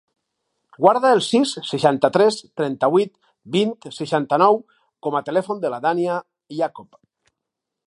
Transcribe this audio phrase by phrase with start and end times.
[0.83, 3.13] Guarda el sis, seixanta-tres, trenta-vuit,
[3.57, 4.59] vint, seixanta-nou
[5.09, 6.19] com a telèfon de la Dània
[6.61, 7.01] Iacob.